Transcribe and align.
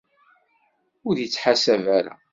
Ur 1.07 1.15
ittḥasab 1.17 1.85
ara! 1.97 2.13